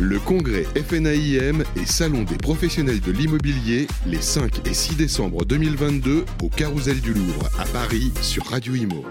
[0.00, 6.24] Le congrès FNAIM et Salon des professionnels de l'immobilier les 5 et 6 décembre 2022
[6.42, 9.04] au Carousel du Louvre à Paris sur Radio Imo.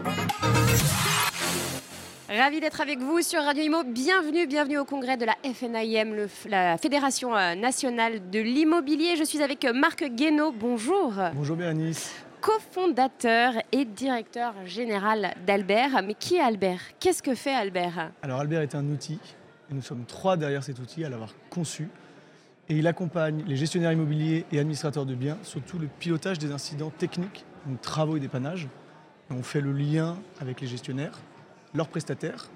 [2.29, 3.83] Ravi d'être avec vous sur Radio Imo.
[3.83, 9.15] Bienvenue, bienvenue au congrès de la FNIM, le- la Fédération euh, nationale de l'immobilier.
[9.17, 10.53] Je suis avec euh, Marc Guénaud.
[10.57, 11.13] Bonjour.
[11.35, 12.11] Bonjour Bérénice.
[12.39, 16.01] Cofondateur et directeur général d'Albert.
[16.05, 16.79] Mais qui est Albert?
[16.99, 18.11] Qu'est-ce que fait Albert?
[18.21, 19.19] Alors Albert est un outil,
[19.71, 21.89] nous sommes trois derrière cet outil à l'avoir conçu.
[22.69, 26.51] Et il accompagne les gestionnaires immobiliers et administrateurs de biens sur tout le pilotage des
[26.51, 28.67] incidents techniques, donc travaux et dépannages.
[29.29, 31.19] On fait le lien avec les gestionnaires,
[31.73, 32.49] leurs prestataires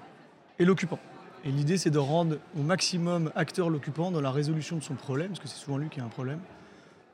[0.58, 0.98] et l'occupant.
[1.44, 5.28] Et l'idée c'est de rendre au maximum acteur l'occupant dans la résolution de son problème,
[5.28, 6.40] parce que c'est souvent lui qui a un problème,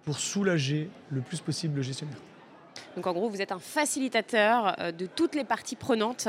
[0.04, 2.18] pour soulager le plus possible le gestionnaire.
[2.96, 6.28] Donc en gros, vous êtes un facilitateur euh, de toutes les parties prenantes.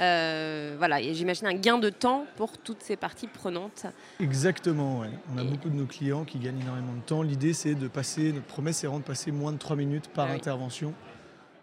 [0.00, 3.86] Euh, voilà, et j'imagine un gain de temps pour toutes ces parties prenantes.
[4.20, 5.10] Exactement, ouais.
[5.34, 7.22] On a Et- beaucoup de nos clients qui gagnent énormément de temps.
[7.22, 10.34] L'idée, c'est de passer, notre promesse, c'est de passer moins de 3 minutes par Ah
[10.34, 10.40] oui.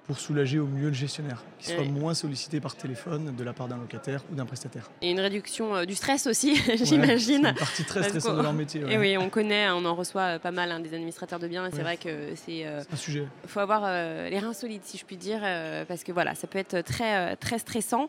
[0.08, 1.90] Pour soulager au mieux le gestionnaire, qui soit Oui.
[1.90, 4.92] moins sollicité par téléphone de la part d'un locataire ou d'un prestataire.
[5.02, 7.48] Et une réduction euh, du stress aussi, Ouais, C'est j'imagine.
[7.48, 8.84] une partie très stressante de leur métier.
[8.86, 8.94] ouais.
[8.94, 11.66] Et oui, on connaît, on en reçoit euh, pas mal hein, des administrateurs de biens.
[11.66, 11.82] et C'est Ouais.
[11.84, 13.28] vrai que c'est euh, un sujet.
[13.48, 15.42] faut avoir euh, les reins solides, si je puis dire,
[15.88, 18.08] parce que voilà, ça peut être très, très stressant.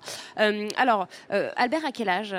[0.76, 2.36] Alors, Albert, à quel âge?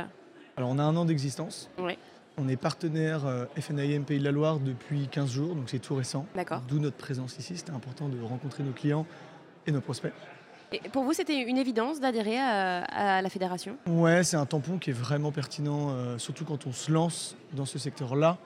[0.56, 1.70] Alors, on a un an d'existence.
[1.80, 1.98] Ouais.
[2.38, 3.22] On est partenaire
[3.60, 6.26] FNIM Pays de la Loire depuis 15 jours, donc c'est tout récent.
[6.36, 6.62] D'accord.
[6.68, 7.58] D'où notre présence ici.
[7.58, 9.06] C'était important de rencontrer nos clients
[9.68, 10.14] et nos prospects.
[10.74, 13.78] Et pour vous, c'était une évidence d'adhérer à, à la fédération?
[13.88, 17.66] Ouais, c'est un tampon qui est vraiment pertinent, euh, surtout quand on se lance dans
[17.66, 18.38] ce secteur-là.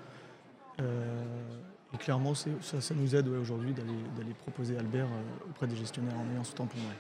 [0.79, 1.15] Euh,
[1.93, 6.13] et clairement, ça, ça nous aide ouais, aujourd'hui d'aller proposer Albert euh, auprès des gestionnaires
[6.15, 6.77] en ayant ce tampon.
[6.77, 6.95] ouais.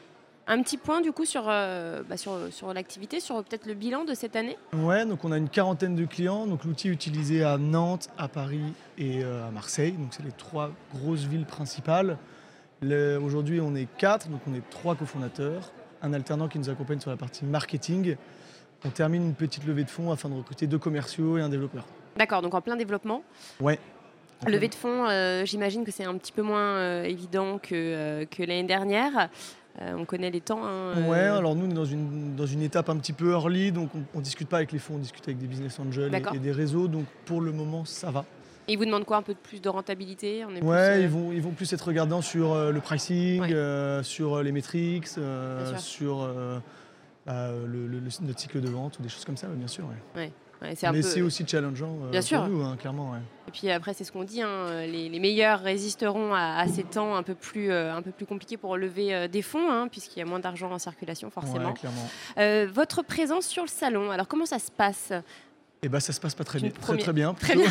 [0.47, 4.15] Un petit point du coup sur, bah, sur, sur l'activité, sur peut-être le bilan de
[4.15, 4.57] cette année?
[4.73, 6.47] Ouais, donc on a une quarantaine de clients.
[6.47, 9.91] Donc l'outil est utilisé à Nantes, à Paris et à Marseille.
[9.91, 12.17] Donc c'est les trois grosses villes principales.
[12.83, 15.71] Aujourd'hui, on est quatre, donc on est trois cofondateurs,
[16.01, 18.15] un alternant qui nous accompagne sur la partie marketing.
[18.83, 21.85] On termine une petite levée de fonds afin de recruter deux commerciaux et un développeur.
[22.17, 23.21] D'accord, donc en plein développement.
[23.59, 23.77] Ouais.
[24.47, 28.25] Levée de fonds, euh, j'imagine que c'est un petit peu moins euh, évident que, euh,
[28.25, 29.29] que l'année dernière.
[29.79, 30.65] On connaît les temps.
[30.65, 33.71] hein, Ouais, alors nous, on est dans une, dans une étape un petit peu early,
[33.71, 36.39] donc on ne discute pas avec les fonds, on discute avec des business angels et
[36.39, 38.25] des réseaux, donc pour le moment, ça va.
[38.67, 40.45] Et ils vous demandent quoi Un peu plus de rentabilité?
[40.45, 43.41] On est Ouais, euh, ils, vont, ils vont plus être regardants sur euh, le pricing,
[43.41, 43.53] Ouais.
[43.53, 46.61] euh, sur les métriques, Bien sur le,
[47.27, 49.85] le- le- notre cycle de vente ou des choses comme ça, bien sûr.
[50.15, 50.31] ouais.
[50.61, 52.47] ouais, c'est un Mais peu- c'est aussi challengeant euh, Bien pour sûr.
[52.47, 53.11] nous, hein, clairement.
[53.11, 53.17] ouais.
[53.47, 56.83] Et puis après, c'est ce qu'on dit, hein, les, les meilleurs résisteront à, à ces
[56.83, 59.87] temps un peu plus, euh, un peu plus compliqués pour lever euh, des fonds, hein,
[59.89, 61.69] puisqu'il y a moins d'argent en circulation, forcément.
[61.69, 62.71] Ouais, clairement.
[62.73, 65.11] Votre présence sur le salon, alors comment ça se passe?
[65.83, 66.69] Et bah ça se passe pas très bien.
[66.69, 67.33] Très, bien.
[67.39, 67.69] Très plutôt.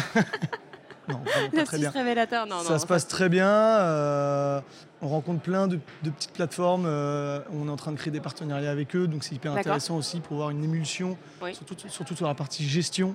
[1.13, 1.21] Non,
[1.55, 1.91] pas très bien.
[1.91, 2.79] révélateur, non, ça non.
[2.79, 3.49] se passe très bien.
[3.49, 4.61] euh,
[5.03, 6.85] on rencontre plein de, de petites plateformes.
[6.87, 9.97] euh, on est en train de créer des partenariats avec eux, donc c'est hyper intéressant
[9.97, 11.55] aussi pour voir une émulsion, Oui.
[11.55, 13.15] surtout, surtout sur la partie gestion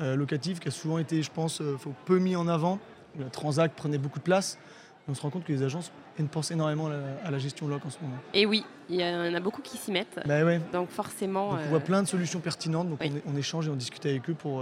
[0.00, 1.60] euh, locative qui a souvent été, je pense,
[2.04, 2.78] peu mis en avant.
[3.18, 4.58] Le Transact prenait beaucoup de place.
[5.06, 5.90] Et on se rend compte que les agences
[6.30, 8.16] pensent énormément à la, à la gestion loc en ce moment.
[8.34, 10.20] Et oui, il y en a beaucoup qui s'y mettent.
[10.26, 10.60] Bah ouais.
[10.72, 12.88] Donc forcément, Donc on voit plein de solutions pertinentes.
[12.90, 13.12] Donc oui.
[13.26, 14.60] on, échange et on discute avec eux pour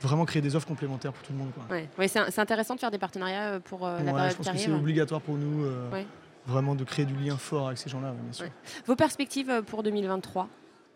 [0.00, 1.50] vraiment créer des offres complémentaires pour tout le monde.
[1.70, 1.88] ouais.
[1.98, 4.56] Ouais, c'est intéressant de faire des partenariats euh, pour euh, la période je pense que
[4.56, 4.74] c'est arrive.
[4.80, 5.64] obligatoire pour nous.
[5.64, 6.02] euh.
[6.46, 8.46] Vraiment de créer du lien fort avec ces gens-là, bien sûr.
[8.86, 10.48] Vos perspectives pour 2023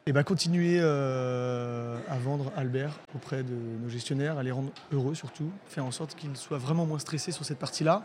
[0.06, 5.14] Et bah continuer euh, à vendre Albert auprès de nos gestionnaires, à les rendre heureux
[5.14, 8.04] surtout, faire en sorte qu'ils soient vraiment moins stressés sur cette partie-là,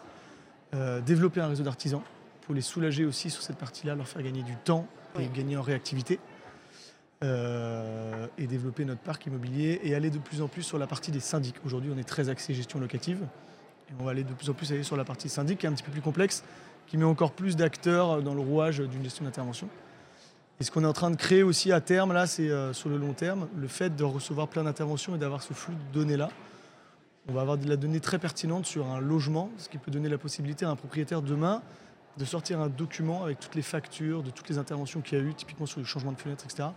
[0.73, 2.01] euh, développer un réseau d'artisans
[2.41, 5.29] pour les soulager aussi sur cette partie-là, leur faire gagner du temps et Oui.
[5.33, 6.19] gagner en réactivité,
[7.21, 11.11] euh, et développer notre parc immobilier et aller de plus en plus sur la partie
[11.11, 11.55] des syndics.
[11.65, 13.19] Aujourd'hui, on est très axé gestion locative
[13.89, 15.69] et on va aller de plus en plus aller sur la partie syndic qui est
[15.69, 16.45] un petit peu plus complexe,
[16.87, 19.67] qui met encore plus d'acteurs dans le rouage d'une gestion d'intervention.
[20.61, 22.89] Et ce qu'on est en train de créer aussi à terme, là, c'est euh, sur
[22.89, 26.29] le long terme, le fait de recevoir plein d'interventions et d'avoir ce flux de données-là.
[27.27, 30.09] On va avoir de la donnée très pertinente sur un logement, ce qui peut donner
[30.09, 31.61] la possibilité à un propriétaire demain
[32.17, 35.23] de sortir un document avec toutes les factures de toutes les interventions qu'il y a
[35.23, 36.69] eu, typiquement sur le changement de fenêtre, etc.,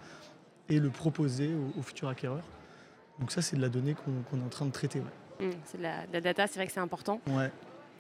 [0.69, 2.43] et le proposer au, au futur acquéreur.
[3.21, 3.95] Donc ça, c'est de la donnée
[4.31, 5.01] qu'on est en train de traiter.
[5.01, 5.47] Ouais.
[5.47, 7.21] Hum, C'est de la, de la data, c'est vrai que c'est important.
[7.29, 7.51] Ouais,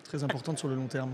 [0.04, 1.10] très importante sur le long terme.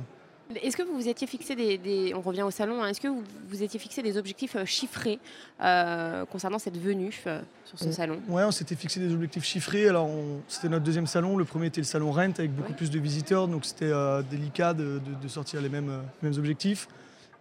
[0.63, 3.09] Est-ce que vous vous étiez fixé des, des- on revient au salon, hein, est-ce que
[3.09, 5.19] vous vous étiez fixé des objectifs euh, chiffrés
[5.61, 8.19] euh, concernant cette venue euh, sur ce On- salon?
[8.29, 9.89] Ouais, on s'était fixé des objectifs chiffrés.
[9.89, 10.09] Alors,
[10.49, 11.37] c'était notre deuxième salon.
[11.37, 12.77] Le premier était le salon Rent avec beaucoup Ouais.
[12.77, 16.39] plus de visiteurs, donc c'était euh, délicat de, de- de sortir les mêmes, euh, mêmes
[16.39, 16.89] objectifs.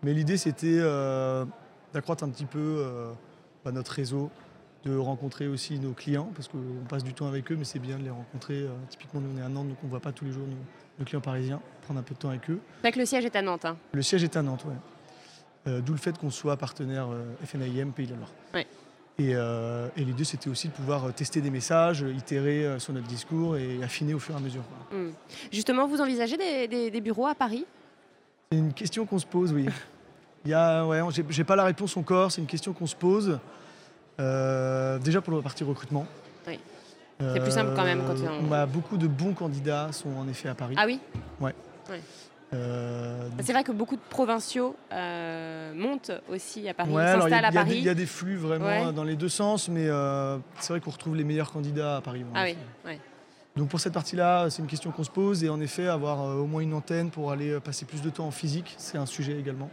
[0.04, 1.46] Mais l'idée, c'était euh,
[1.94, 3.14] d'accroître un petit peu euh,
[3.68, 4.30] bah, notre réseau,
[4.86, 7.98] de rencontrer aussi nos clients, parce qu'on passe du temps avec eux, mais c'est bien
[7.98, 8.60] de les rencontrer.
[8.62, 10.48] Euh, typiquement, nous, on est à Nantes, donc on ne voit pas tous les jours
[10.48, 10.56] nos,
[11.00, 12.60] nos clients parisiens, prendre un peu de temps avec eux.
[12.84, 13.66] C'est que le siège est à Nantes.
[13.66, 13.76] hein.
[13.92, 14.74] Le siège est à Nantes, ouais.
[15.68, 18.32] Euh, D'où le fait qu'on soit partenaire euh, FNIM Pays de la Loire.
[18.54, 18.66] Ouais.
[19.20, 23.58] Et, euh, et l'idée, c'était aussi de pouvoir tester des messages, itérer sur notre discours
[23.58, 24.62] et affiner au fur et à mesure.
[24.90, 24.98] quoi.
[24.98, 25.12] Hmm.
[25.52, 27.66] Justement, vous envisagez des, des- des bureaux à Paris?
[28.52, 29.66] C'est une question qu'on se pose, oui.
[30.48, 33.38] Il y a, ouais, j'ai- pas la réponse encore, c'est une question qu'on se pose.
[34.18, 36.08] Euh, déjà pour la partie recrutement.
[36.48, 36.58] Oui.
[37.20, 40.26] C'est plus simple quand même quand Euh, on- a beaucoup de bons candidats sont en
[40.30, 40.76] effet à Paris.
[40.78, 41.02] Ah oui?
[42.54, 47.32] Euh, C'est vrai que beaucoup de provinciaux euh, montent aussi à Paris, Ouais, alors il
[47.32, 47.76] y, a- s'installent à Paris.
[47.80, 48.94] il y a des flux vraiment Ouais.
[48.94, 52.24] dans les deux sens, mais euh, c'est vrai qu'on retrouve les meilleurs candidats à Paris.
[52.34, 52.56] Ah oui,
[52.86, 53.02] ouais.
[53.58, 56.36] Donc pour cette partie-là, c'est une question qu'on se pose et en effet avoir euh,
[56.36, 59.06] au moins une antenne pour aller euh, passer plus de temps en physique, c'est un
[59.08, 59.70] sujet également.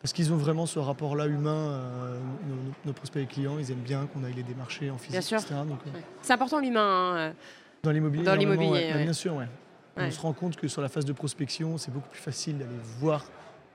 [0.00, 2.20] Parce qu'ils ont vraiment ce rapport-là humain, euh,
[2.84, 5.38] nos, prospects et clients, ils aiment bien qu'on aille les démarcher en physique, Bien sûr.
[5.38, 5.54] etc.
[5.54, 5.98] Euh.
[6.22, 6.80] C'est important l'humain.
[6.80, 7.32] hein, euh.
[7.82, 8.92] Dans l'immobilier, Dans l'immobilier, ouais.
[8.94, 9.02] Ouais.
[9.04, 9.48] bien sûr, ouais.
[9.96, 10.04] Ouais.
[10.08, 12.78] On se rend compte que sur la phase de prospection, c'est beaucoup plus facile d'aller
[12.98, 13.24] voir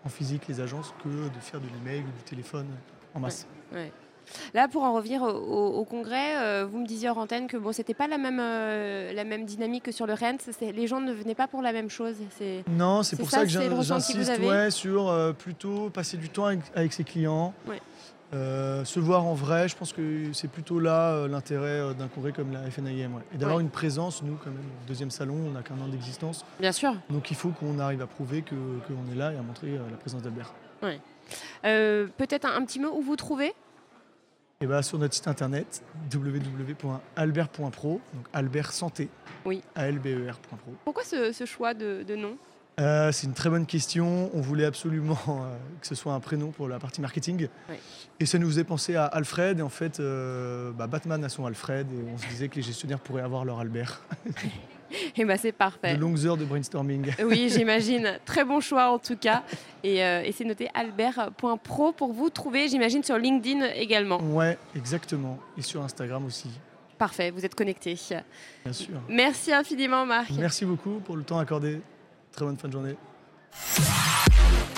[0.05, 2.67] en physique les agences que de faire de l'email ou du téléphone
[3.13, 3.47] en masse.
[4.53, 7.57] Là, pour en revenir au, au- au congrès, euh, vous me disiez hors antenne que
[7.57, 10.37] bon, c'était pas la même, euh, la même dynamique que sur le Rent.
[10.39, 12.15] C'est- Les gens ne venaient pas pour la même chose.
[12.69, 13.49] Non, c'est pour ça, ça, que
[13.81, 17.79] j'insiste ouais, sur euh, plutôt passer du temps avec, avec ses clients, Ouais.
[18.85, 19.67] se voir en vrai.
[19.67, 23.15] Je pense que c'est plutôt là l'intérêt d'un congrès comme la FNIM.
[23.15, 23.21] ouais.
[23.35, 26.45] Et d'avoir une présence, nous, quand même, au deuxième salon, on n'a qu'un an d'existence.
[26.59, 26.93] bien sûr.
[27.09, 28.55] Donc il faut qu'on arrive à prouver que-
[28.87, 30.53] qu'on est là et à montrer la présence d'Albert.
[31.63, 33.53] Peut-être un, un petit mot où vous trouvez
[34.61, 39.09] Et bah, sur notre site internet www.albert.pro, donc Albert Santé,
[39.43, 39.63] Oui.
[39.75, 40.57] A-L-B-E-R.pro.
[40.83, 42.37] Pourquoi ce, ce choix de, de nom?
[42.79, 44.29] Euh, c'est une très bonne question.
[44.33, 47.47] On voulait absolument euh, que ce soit un prénom pour la partie marketing.
[48.19, 49.59] Et ça nous faisait penser à Alfred.
[49.59, 51.87] Et en fait, euh, bah, Batman a son Alfred.
[51.91, 54.01] Et on se disait que les gestionnaires pourraient avoir leur Albert.
[55.17, 55.95] Eh ben, c'est parfait.
[55.95, 57.13] De longues heures de brainstorming.
[57.25, 58.19] Oui, j'imagine.
[58.25, 59.43] Très bon choix en tout cas.
[59.83, 64.21] Et, euh, et c'est noté albert.pro pour vous trouver, j'imagine, sur LinkedIn également.
[64.21, 65.39] Ouais, exactement.
[65.57, 66.49] Et sur Instagram aussi,
[66.97, 67.97] Parfait, vous êtes connecté.
[68.63, 68.93] bien sûr.
[69.09, 70.29] Merci infiniment, Marc.
[70.37, 71.81] Merci beaucoup pour le temps accordé.
[72.31, 72.95] Très bonne fin de journée.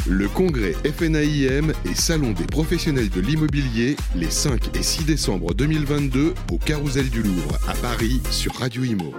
[0.06, 6.34] Le congrès FNAIM et Salon des professionnels de l'immobilier les 5 et 6 décembre 2022
[6.52, 9.14] au Carousel du Louvre à Paris sur Radio Imo.